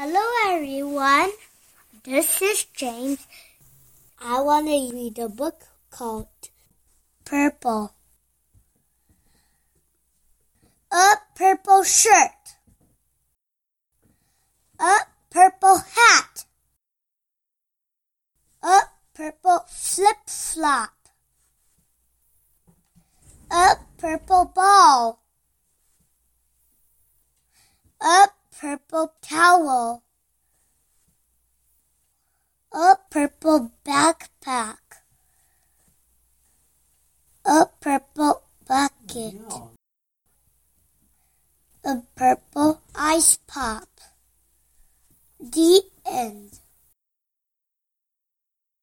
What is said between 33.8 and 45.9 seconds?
backpack, a purple bucket, a purple ice pop. The